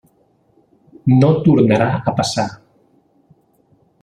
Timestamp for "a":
2.01-2.15